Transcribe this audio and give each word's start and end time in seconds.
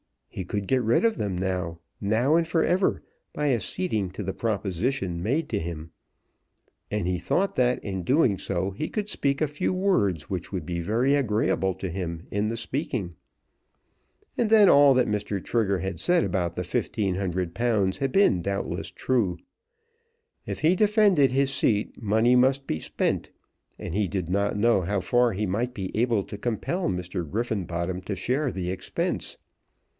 He 0.29 0.45
could 0.45 0.65
get 0.65 0.81
rid 0.81 1.05
of 1.05 1.17
them 1.17 1.37
now, 1.37 1.79
now 1.99 2.35
and 2.35 2.47
for 2.47 2.63
ever, 2.63 3.03
by 3.33 3.53
acceding 3.53 4.09
to 4.11 4.23
the 4.23 4.33
proposition 4.33 5.21
made 5.21 5.47
to 5.49 5.59
him. 5.59 5.91
And 6.89 7.05
he 7.05 7.19
thought 7.19 7.55
that 7.57 7.83
in 7.83 8.01
doing 8.03 8.39
so 8.39 8.71
he 8.71 8.89
could 8.89 9.09
speak 9.09 9.41
a 9.41 9.47
few 9.47 9.73
words 9.73 10.27
which 10.27 10.51
would 10.51 10.65
be 10.65 10.79
very 10.79 11.13
agreeable 11.13 11.75
to 11.75 11.89
him 11.89 12.25
in 12.31 12.47
the 12.47 12.55
speaking. 12.57 13.15
And 14.37 14.49
then 14.49 14.69
all 14.69 14.95
that 14.95 15.05
Mr. 15.05 15.43
Trigger 15.43 15.79
had 15.79 15.99
said 15.99 16.23
about 16.23 16.55
the 16.55 16.63
£1,500 16.63 17.97
had 17.97 18.11
been 18.11 18.41
doubtless 18.41 18.89
true. 18.89 19.37
If 20.47 20.61
he 20.61 20.75
defended 20.75 21.29
his 21.31 21.53
seat 21.53 22.01
money 22.01 22.35
must 22.35 22.65
be 22.65 22.79
spent, 22.79 23.29
and 23.77 23.93
he 23.93 24.07
did 24.07 24.29
not 24.29 24.57
know 24.57 24.81
how 24.81 25.01
far 25.01 25.33
he 25.33 25.45
might 25.45 25.75
be 25.75 25.95
able 25.95 26.23
to 26.23 26.37
compel 26.39 26.87
Mr. 26.87 27.29
Griffenbottom 27.29 28.01
to 28.05 28.15
share 28.15 28.51
the 28.51 28.71
expense. 28.71 29.37